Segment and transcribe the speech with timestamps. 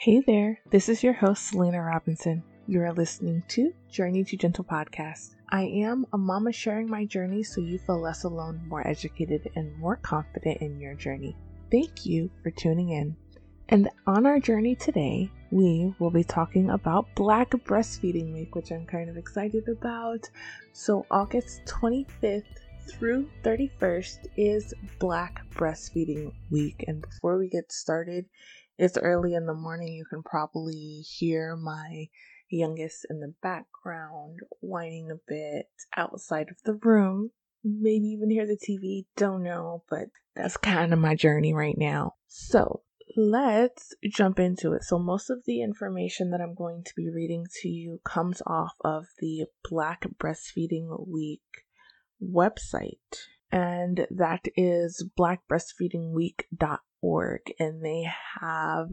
[0.00, 2.44] Hey there, this is your host, Selena Robinson.
[2.68, 5.34] You are listening to Journey to Gentle podcast.
[5.48, 9.76] I am a mama sharing my journey so you feel less alone, more educated, and
[9.76, 11.36] more confident in your journey.
[11.72, 13.16] Thank you for tuning in.
[13.70, 18.86] And on our journey today, we will be talking about Black Breastfeeding Week, which I'm
[18.86, 20.30] kind of excited about.
[20.72, 22.44] So, August 25th
[22.88, 26.84] through 31st is Black Breastfeeding Week.
[26.86, 28.26] And before we get started,
[28.78, 29.92] it's early in the morning.
[29.92, 32.06] You can probably hear my
[32.48, 37.30] youngest in the background whining a bit outside of the room.
[37.64, 40.06] Maybe even hear the TV, don't know, but
[40.36, 42.14] that's kind of my journey right now.
[42.28, 42.82] So,
[43.16, 44.84] let's jump into it.
[44.84, 48.74] So, most of the information that I'm going to be reading to you comes off
[48.82, 51.42] of the Black Breastfeeding Week
[52.22, 58.06] website, and that is blackbreastfeedingweek.org org and they
[58.40, 58.88] have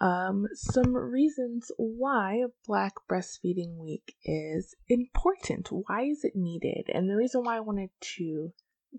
[0.00, 5.68] um, some reasons why Black Breastfeeding Week is important.
[5.70, 6.90] Why is it needed?
[6.92, 8.52] And the reason why I wanted to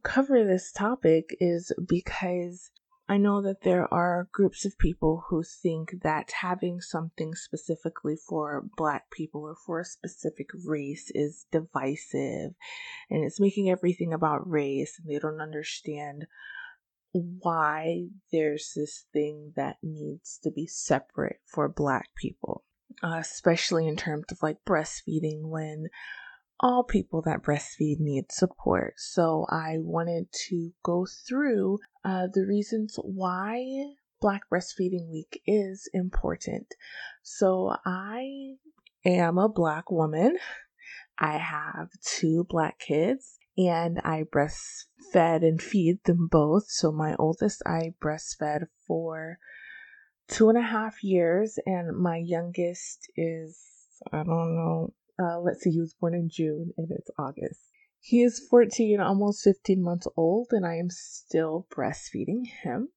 [0.03, 2.71] cover this topic is because
[3.09, 8.65] I know that there are groups of people who think that having something specifically for
[8.75, 12.53] Black people or for a specific race is divisive
[13.09, 16.27] and it's making everything about race and they don't understand
[17.11, 22.63] why there's this thing that needs to be separate for black people,
[23.03, 25.87] uh, especially in terms of like breastfeeding when
[26.59, 28.95] all people that breastfeed need support.
[28.97, 33.65] So I wanted to go through uh, the reasons why
[34.19, 36.67] Black Breastfeeding Week is important.
[37.21, 38.55] So I
[39.05, 40.37] am a black woman.
[41.19, 46.69] I have two black kids and I breastfed and feed them both.
[46.69, 49.39] So my oldest I breastfed for
[50.27, 53.59] two and a half years, and my youngest is
[54.11, 54.93] I don't know.
[55.19, 57.71] Uh, let's see, he was born in June, and it's August.
[57.99, 62.89] He is 14, almost 15 months old, and I am still breastfeeding him.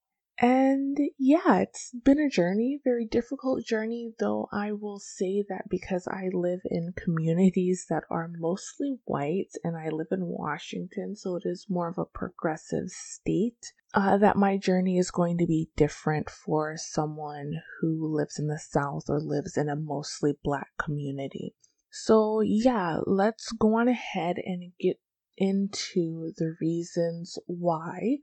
[0.43, 6.09] And yeah, it's been a journey, very difficult journey, though I will say that because
[6.09, 11.43] I live in communities that are mostly white and I live in Washington, so it
[11.45, 16.31] is more of a progressive state, uh, that my journey is going to be different
[16.31, 21.55] for someone who lives in the South or lives in a mostly black community.
[21.91, 24.99] So yeah, let's go on ahead and get
[25.37, 28.19] into the reasons why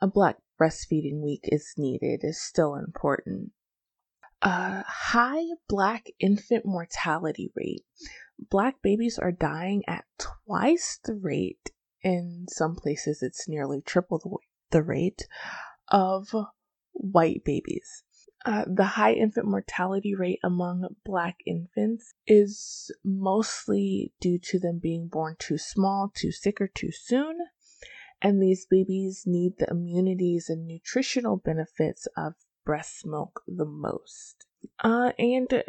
[0.00, 3.52] a Black Breastfeeding Week is needed is still important.
[4.42, 7.84] A high Black infant mortality rate.
[8.38, 11.70] Black babies are dying at twice the rate,
[12.02, 14.36] in some places, it's nearly triple the,
[14.70, 15.26] the rate
[15.88, 16.34] of
[16.92, 18.04] white babies.
[18.46, 25.08] Uh, the high infant mortality rate among black infants is mostly due to them being
[25.08, 27.36] born too small, too sick, or too soon
[28.22, 34.46] and these babies need the immunities and nutritional benefits of breast milk the most.
[34.82, 35.64] Uh, and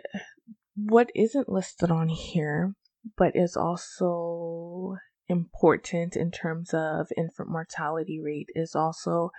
[0.75, 2.75] what isn't listed on here,
[3.17, 4.97] but is also
[5.27, 9.31] important in terms of infant mortality rate, is also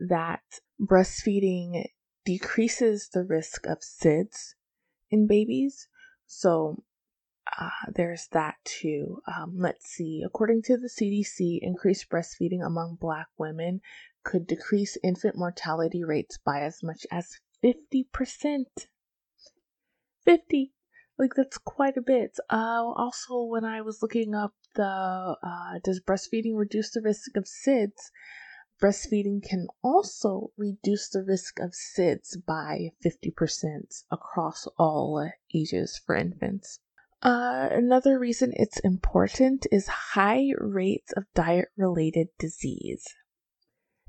[0.00, 0.42] that
[0.80, 1.84] breastfeeding
[2.24, 4.54] decreases the risk of SIDS
[5.10, 5.88] in babies.
[6.26, 6.82] So,
[7.58, 9.20] uh, there's that too.
[9.26, 10.22] Um, let's see.
[10.24, 13.80] According to the CDC, increased breastfeeding among Black women
[14.24, 18.64] could decrease infant mortality rates by as much as 50%.
[20.24, 20.72] 50!
[21.18, 22.36] Like, that's quite a bit.
[22.48, 27.44] Uh, also, when I was looking up the uh, does breastfeeding reduce the risk of
[27.44, 28.10] SIDS,
[28.80, 36.78] breastfeeding can also reduce the risk of SIDS by 50% across all ages for infants.
[37.20, 43.04] Uh, another reason it's important is high rates of diet related disease.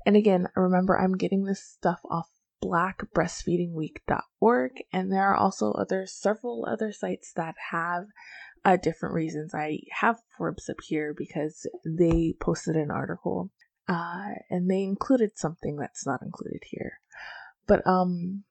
[0.06, 2.28] And again, remember, I'm getting this stuff off
[2.62, 8.04] blackbreastfeedingweek.org, and there are also other several other sites that have
[8.64, 9.54] uh, different reasons.
[9.54, 13.50] I have Forbes up here because they posted an article,
[13.88, 17.00] uh, and they included something that's not included here.
[17.66, 18.44] But um,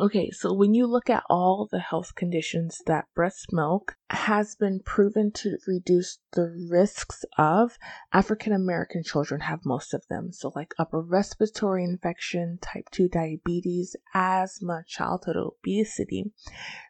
[0.00, 4.80] Okay, so when you look at all the health conditions that breast milk has been
[4.84, 7.78] proven to reduce the risks of,
[8.12, 10.32] African American children have most of them.
[10.32, 16.32] So, like upper respiratory infection, type 2 diabetes, asthma, childhood obesity.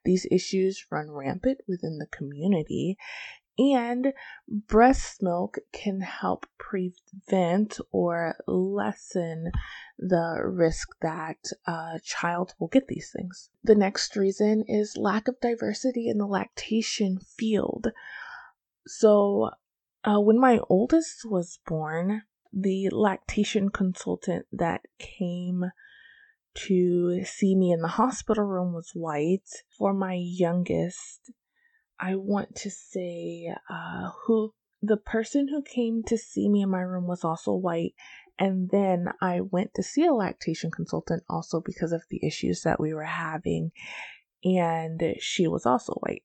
[0.07, 2.97] These issues run rampant within the community,
[3.57, 4.13] And
[4.49, 9.53] breast milk can help prevent or lessen
[9.97, 13.51] the risk that a child will get these things.
[13.63, 17.93] The next reason is lack of diversity in the lactation field.
[18.87, 19.51] So,
[20.03, 22.23] uh, when my oldest was born,
[22.53, 25.71] the lactation consultant that came
[26.55, 29.49] to see me in the hospital room was white.
[29.77, 31.33] For my youngest,
[32.05, 34.53] I want to say uh, who
[34.83, 37.95] the person who came to see me in my room was also white.
[38.39, 42.79] And then I went to see a lactation consultant also because of the issues that
[42.79, 43.73] we were having.
[44.45, 46.25] And she was also white.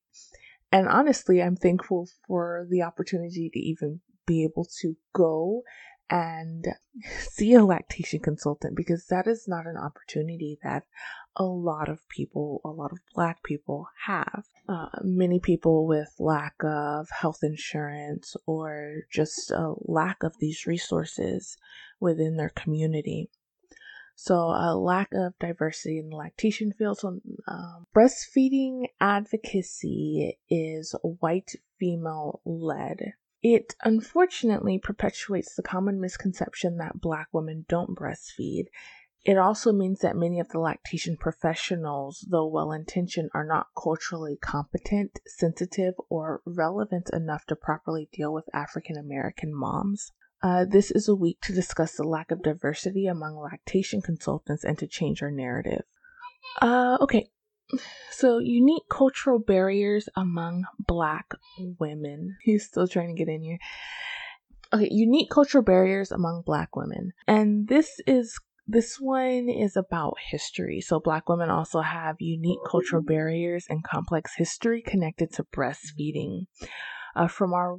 [0.69, 5.63] And honestly, I'm thankful for the opportunity to even be able to go
[6.09, 6.65] and
[7.21, 10.83] see a lactation consultant because that is not an opportunity that
[11.39, 14.43] a lot of people, a lot of black people have.
[14.67, 21.57] Uh, many people with lack of health insurance or just a lack of these resources
[21.99, 23.29] within their community.
[24.15, 26.99] So, a lack of diversity in the lactation field.
[26.99, 33.13] So, um, breastfeeding advocacy is white female led.
[33.41, 38.65] It unfortunately perpetuates the common misconception that Black women don't breastfeed.
[39.25, 44.37] It also means that many of the lactation professionals, though well intentioned, are not culturally
[44.37, 50.11] competent, sensitive, or relevant enough to properly deal with African American moms.
[50.41, 54.77] Uh, this is a week to discuss the lack of diversity among lactation consultants and
[54.77, 55.83] to change our narrative.
[56.61, 57.29] Uh, okay,
[58.11, 61.33] so, unique cultural barriers among Black
[61.79, 62.37] women.
[62.41, 63.59] He's still trying to get in here.
[64.73, 67.13] Okay, unique cultural barriers among Black women.
[67.27, 68.39] And this is
[68.71, 70.79] this one is about history.
[70.79, 76.45] So, Black women also have unique cultural barriers and complex history connected to breastfeeding.
[77.15, 77.75] Uh, from our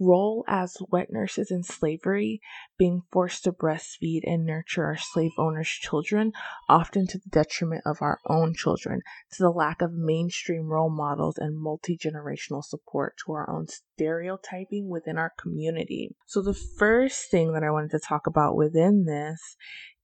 [0.00, 2.40] role as wet nurses in slavery,
[2.78, 6.32] being forced to breastfeed and nurture our slave owners' children,
[6.68, 9.00] often to the detriment of our own children,
[9.32, 14.88] to the lack of mainstream role models and multi generational support, to our own stereotyping
[14.88, 16.14] within our community.
[16.26, 19.56] So, the first thing that I wanted to talk about within this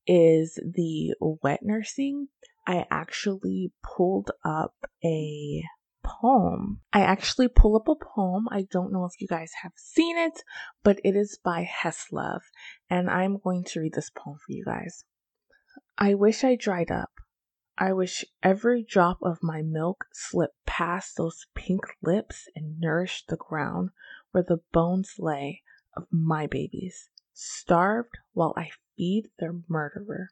[0.07, 2.29] is the wet nursing.
[2.67, 4.75] I actually pulled up
[5.05, 5.63] a
[6.03, 6.81] poem.
[6.93, 8.47] I actually pull up a poem.
[8.51, 10.43] I don't know if you guys have seen it,
[10.83, 12.41] but it is by Heslov,
[12.89, 15.05] and I'm going to read this poem for you guys.
[15.99, 17.11] I wish I dried up.
[17.77, 23.37] I wish every drop of my milk slipped past those pink lips and nourished the
[23.37, 23.91] ground
[24.31, 25.63] where the bones lay
[25.97, 30.29] of my babies, starved while I feed their murderer.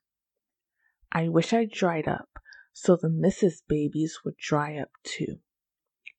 [1.10, 2.28] I wish I dried up
[2.72, 3.62] so the Mrs.
[3.68, 5.40] babies would dry up too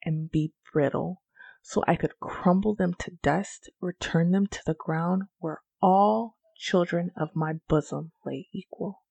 [0.04, 1.22] and be brittle,
[1.62, 7.12] so I could crumble them to dust, return them to the ground where all children
[7.18, 9.04] of my bosom lay equal.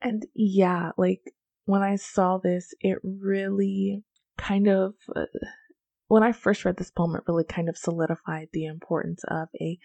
[0.00, 1.34] And yeah, like
[1.66, 4.02] when I saw this, it really
[4.36, 5.26] kind of, uh,
[6.10, 9.78] when I first read this poem, it really kind of solidified the importance of a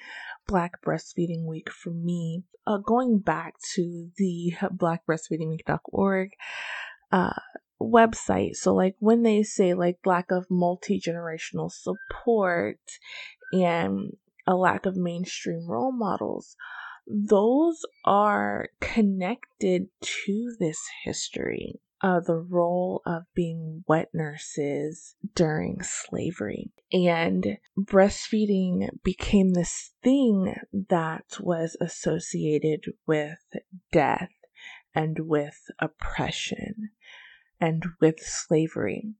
[0.48, 2.42] Black Breastfeeding Week for me.
[2.66, 6.31] Uh, going back to the blackbreastfeedingweek.org,
[7.12, 7.33] uh,
[7.80, 8.56] website.
[8.56, 12.80] So, like, when they say like lack of multi generational support
[13.54, 14.18] and
[14.48, 16.56] a lack of mainstream role models,
[17.06, 26.72] those are connected to this history of the role of being wet nurses during slavery.
[26.94, 33.39] And breastfeeding became this thing that was associated with
[33.91, 34.29] death
[34.94, 36.91] and with oppression
[37.60, 39.15] and with slavery.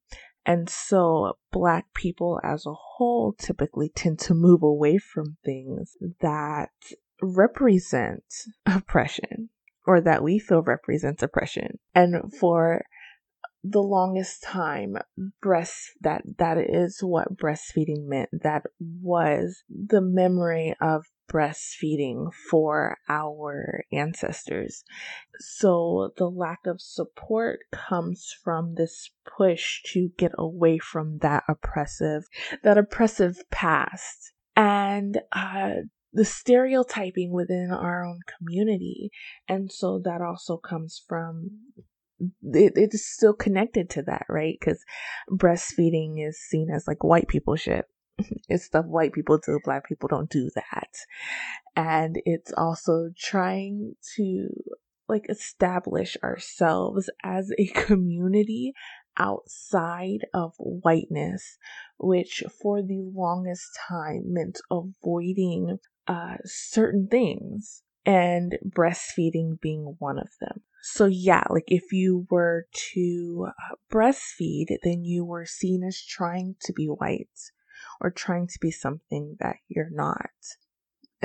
[0.46, 6.70] And so, Black people as a whole typically tend to move away from things that
[7.20, 8.26] represent
[8.68, 9.50] oppression
[9.86, 11.80] or that we feel represents oppression.
[11.94, 12.84] And for
[13.64, 14.96] the longest time,
[15.42, 18.30] breast that that is what breastfeeding meant.
[18.44, 24.84] That was the memory of breastfeeding for our ancestors.
[25.40, 32.26] So the lack of support comes from this push to get away from that oppressive,
[32.64, 34.34] that oppressive past.
[34.56, 35.72] And, uh,
[36.16, 39.12] the stereotyping within our own community.
[39.50, 41.52] And so that also comes from
[42.42, 44.56] it, it's still connected to that, right?
[44.58, 44.82] Because
[45.30, 47.86] breastfeeding is seen as like white people shit.
[48.50, 50.90] it's stuff white people do, black people don't do that.
[51.76, 54.48] And it's also trying to
[55.10, 58.74] like establish ourselves as a community
[59.18, 61.58] outside of whiteness,
[61.98, 70.30] which for the longest time meant avoiding uh, certain things and breastfeeding being one of
[70.40, 70.62] them.
[70.84, 76.56] So, yeah, like if you were to uh, breastfeed, then you were seen as trying
[76.62, 77.28] to be white
[78.00, 80.30] or trying to be something that you're not.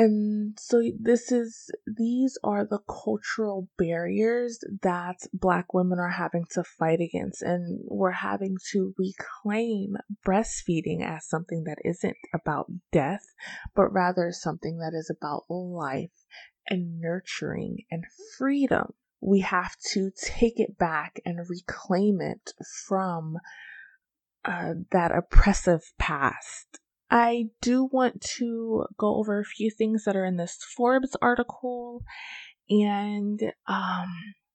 [0.01, 6.65] And so this is these are the cultural barriers that black women are having to
[6.65, 13.27] fight against and we're having to reclaim breastfeeding as something that isn't about death
[13.75, 16.25] but rather something that is about life
[16.67, 18.05] and nurturing and
[18.39, 18.95] freedom.
[19.21, 22.55] We have to take it back and reclaim it
[22.87, 23.37] from
[24.47, 26.79] uh, that oppressive past.
[27.11, 32.03] I do want to go over a few things that are in this Forbes article.
[32.69, 34.07] And um,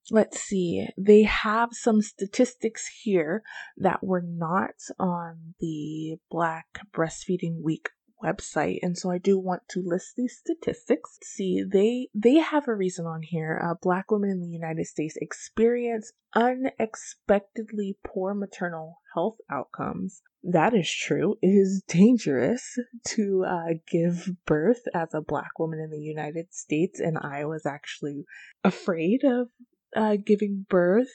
[0.09, 3.43] let's see, they have some statistics here
[3.77, 7.89] that were not on the Black Breastfeeding Week
[8.23, 11.17] website and so i do want to list these statistics.
[11.23, 13.61] See they they have a reason on here.
[13.63, 20.21] Uh, black women in the united states experience unexpectedly poor maternal health outcomes.
[20.43, 21.37] That is true.
[21.41, 26.99] It is dangerous to uh, give birth as a black woman in the united states
[26.99, 28.25] and i was actually
[28.63, 29.47] afraid of
[29.95, 31.13] uh, giving birth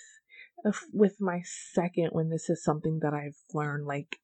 [0.93, 1.41] with my
[1.73, 3.87] second when this is something that i've learned.
[3.87, 4.19] Like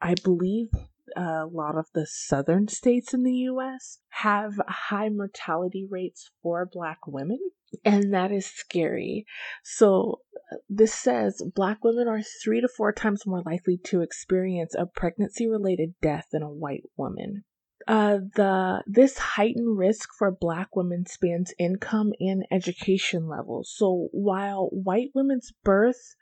[0.00, 0.68] i believe
[1.16, 7.06] a lot of the southern states in the US have high mortality rates for Black
[7.06, 7.38] women,
[7.84, 9.26] and that is scary.
[9.62, 10.20] So,
[10.52, 14.86] uh, this says Black women are three to four times more likely to experience a
[14.86, 17.44] pregnancy related death than a white woman.
[17.88, 23.72] Uh, the this heightened risk for black women spans income and education levels.
[23.76, 26.14] So while white women's birth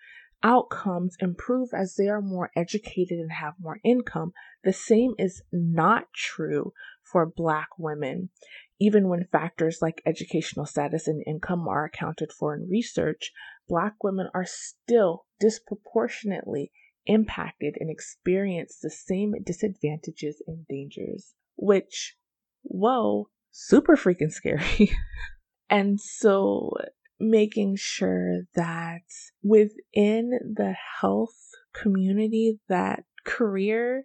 [0.42, 4.32] outcomes improve as they are more educated and have more income.
[4.64, 8.30] The same is not true for Black women.
[8.78, 13.32] Even when factors like educational status and income are accounted for in research,
[13.68, 16.72] Black women are still disproportionately
[17.06, 22.16] impacted and experience the same disadvantages and dangers, which,
[22.62, 24.92] whoa, super freaking scary.
[25.70, 26.72] and so
[27.20, 29.02] making sure that
[29.42, 31.36] within the health
[31.74, 34.04] community, that career,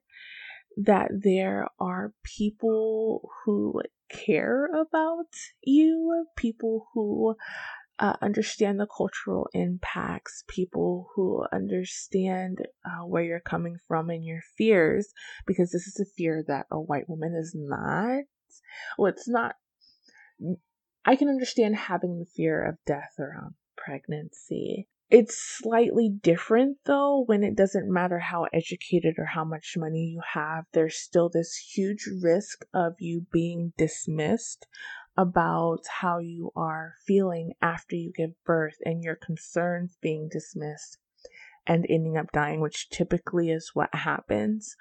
[0.77, 5.25] that there are people who care about
[5.63, 7.35] you, people who
[7.97, 14.41] uh, understand the cultural impacts, people who understand uh, where you're coming from and your
[14.57, 15.13] fears,
[15.47, 18.23] because this is a fear that a white woman is not.
[18.97, 19.55] Well, it's not
[21.05, 24.87] I can understand having the fear of death around pregnancy.
[25.11, 30.21] It's slightly different though when it doesn't matter how educated or how much money you
[30.33, 30.65] have.
[30.73, 34.65] There's still this huge risk of you being dismissed
[35.15, 40.97] about how you are feeling after you give birth and your concerns being dismissed
[41.67, 44.75] and ending up dying, which typically is what happens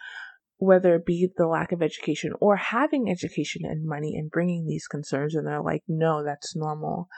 [0.65, 4.87] whether it be the lack of education or having education and money and bringing these
[4.87, 7.09] concerns and they're like no that's normal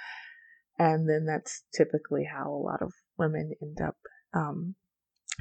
[0.79, 3.97] and then that's typically how a lot of women end up
[4.35, 4.75] um,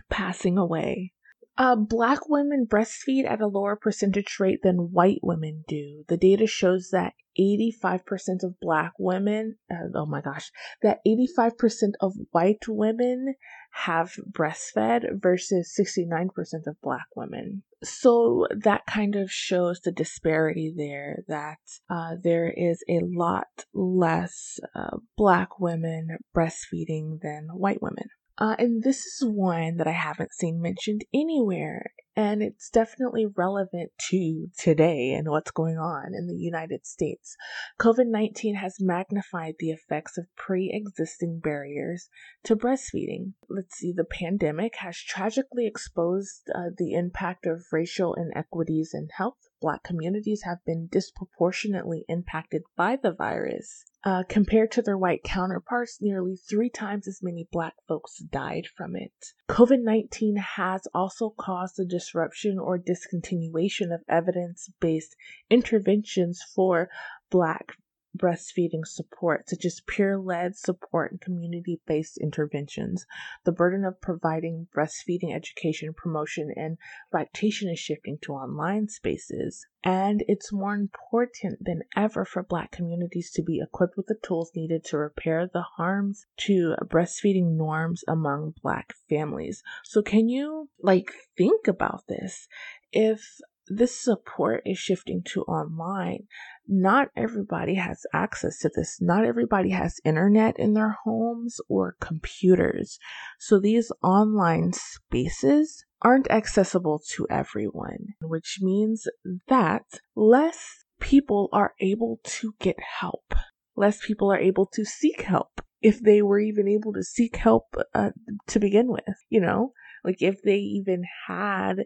[0.10, 1.12] passing away
[1.58, 6.04] uh, black women breastfeed at a lower percentage rate than white women do.
[6.10, 12.14] The data shows that 85% of black women, uh, oh my gosh, that 85% of
[12.32, 13.36] white women
[13.76, 16.30] have breastfed versus 69%
[16.66, 17.62] of black women.
[17.84, 24.60] So that kind of shows the disparity there that uh, there is a lot less
[24.74, 28.08] uh, black women breastfeeding than white women.
[28.38, 33.92] Uh, and this is one that I haven't seen mentioned anywhere, and it's definitely relevant
[34.10, 37.38] to today and what's going on in the United States.
[37.80, 42.10] COVID 19 has magnified the effects of pre existing barriers
[42.44, 43.34] to breastfeeding.
[43.50, 49.38] Let's see, the pandemic has tragically exposed uh, the impact of racial inequities in health.
[49.66, 53.84] Black communities have been disproportionately impacted by the virus.
[54.04, 58.96] Uh, compared to their white counterparts, nearly three times as many black folks died from
[58.96, 59.34] it.
[59.50, 65.16] COVID 19 has also caused the disruption or discontinuation of evidence based
[65.50, 66.88] interventions for
[67.32, 67.72] black
[68.16, 73.06] breastfeeding support, such as peer led support and community based interventions.
[73.44, 76.78] The burden of providing breastfeeding education, promotion, and
[77.14, 79.66] lactation is shifting to online spaces.
[79.84, 84.52] And it's more important than ever for Black communities to be equipped with the tools
[84.56, 89.62] needed to repair the harms to breastfeeding norms among Black families.
[89.84, 92.48] So, can you like think about this?
[92.92, 96.28] If this support is shifting to online.
[96.68, 99.00] Not everybody has access to this.
[99.02, 103.00] Not everybody has internet in their homes or computers.
[103.40, 109.08] So these online spaces aren't accessible to everyone, which means
[109.48, 109.84] that
[110.16, 113.34] less people are able to get help.
[113.76, 117.76] Less people are able to seek help if they were even able to seek help
[117.94, 118.12] uh,
[118.48, 119.74] to begin with, you know?
[120.04, 121.86] Like if they even had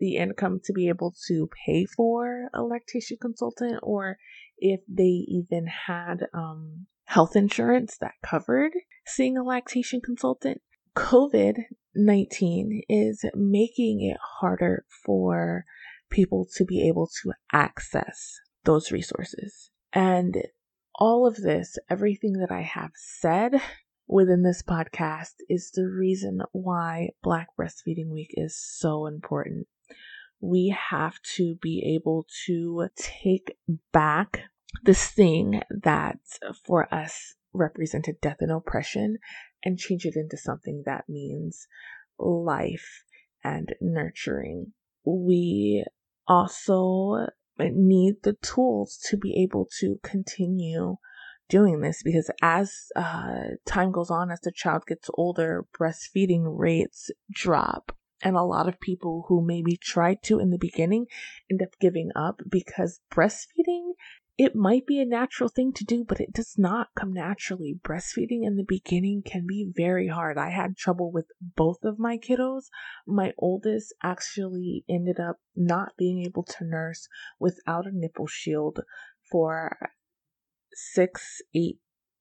[0.00, 4.16] the income to be able to pay for a lactation consultant or
[4.58, 8.72] if they even had um, health insurance that covered
[9.06, 10.60] seeing a lactation consultant.
[10.96, 11.54] COVID
[11.94, 15.64] 19 is making it harder for
[16.08, 19.70] people to be able to access those resources.
[19.92, 20.42] And
[20.94, 23.60] all of this, everything that I have said
[24.06, 29.66] within this podcast, is the reason why Black Breastfeeding Week is so important
[30.40, 33.56] we have to be able to take
[33.92, 34.44] back
[34.84, 36.18] this thing that
[36.64, 39.18] for us represented death and oppression
[39.64, 41.66] and change it into something that means
[42.18, 43.04] life
[43.44, 44.72] and nurturing.
[45.04, 45.84] We
[46.26, 47.26] also
[47.58, 50.96] need the tools to be able to continue
[51.48, 57.10] doing this because as uh, time goes on, as the child gets older, breastfeeding rates
[57.32, 61.06] drop and a lot of people who maybe tried to in the beginning
[61.50, 63.92] end up giving up because breastfeeding
[64.42, 67.78] it might be a natural thing to do, but it does not come naturally.
[67.82, 70.38] Breastfeeding in the beginning can be very hard.
[70.38, 72.70] I had trouble with both of my kiddos.
[73.06, 77.06] My oldest actually ended up not being able to nurse
[77.38, 78.80] without a nipple shield
[79.30, 79.90] for
[80.72, 81.76] six, eight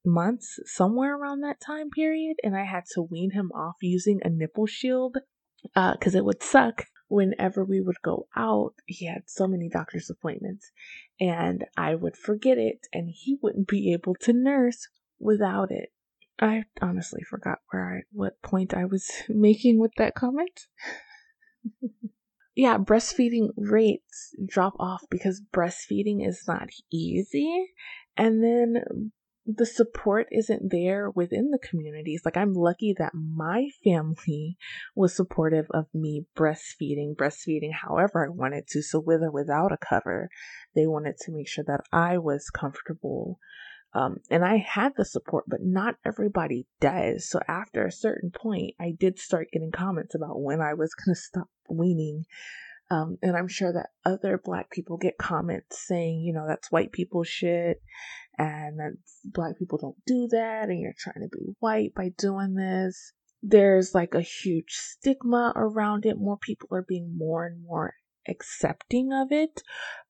[0.05, 2.35] months, somewhere around that time period.
[2.43, 5.19] And I had to wean him off using a nipple shield
[5.63, 8.73] because uh, it would suck whenever we would go out.
[8.85, 10.71] He had so many doctor's appointments,
[11.19, 14.87] and I would forget it, and he wouldn't be able to nurse
[15.19, 15.91] without it.
[16.39, 20.67] I honestly forgot where I, what point I was making with that comment.
[22.55, 27.67] yeah, breastfeeding rates drop off because breastfeeding is not easy.
[28.15, 29.11] And then
[29.57, 32.21] the support isn't there within the communities.
[32.23, 34.57] Like, I'm lucky that my family
[34.95, 38.83] was supportive of me breastfeeding, breastfeeding however I wanted to.
[38.83, 40.29] So, with or without a cover,
[40.75, 43.39] they wanted to make sure that I was comfortable.
[43.91, 47.27] Um, and I had the support, but not everybody does.
[47.27, 51.15] So, after a certain point, I did start getting comments about when I was going
[51.15, 52.25] to stop weaning.
[52.91, 56.91] Um, and I'm sure that other black people get comments saying, you know, that's white
[56.91, 57.81] people shit
[58.39, 58.93] and that
[59.25, 63.11] black people don't do that and you're trying to be white by doing this.
[63.43, 66.17] There's like a huge stigma around it.
[66.17, 67.93] More people are being more and more
[68.27, 69.61] accepting of it,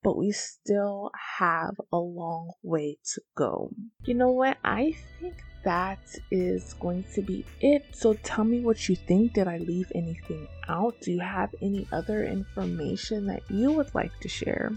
[0.03, 3.71] but we still have a long way to go.
[4.05, 4.57] You know what?
[4.63, 5.99] I think that
[6.31, 7.85] is going to be it.
[7.91, 9.33] So tell me what you think.
[9.33, 10.95] Did I leave anything out?
[11.01, 14.71] Do you have any other information that you would like to share?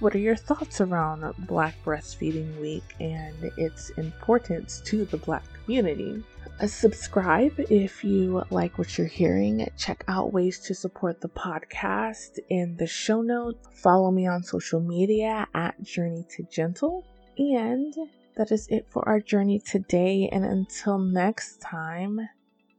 [0.00, 6.22] What are your thoughts around Black Breastfeeding Week and its importance to the Black community?
[6.60, 9.66] Uh, subscribe if you like what you're hearing.
[9.76, 13.66] Check out ways to support the podcast in the show notes.
[13.72, 17.04] Follow me on social media at Journey to Gentle.
[17.38, 17.94] And
[18.36, 20.28] that is it for our journey today.
[20.30, 22.20] And until next time,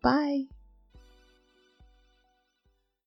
[0.02, 0.46] bye.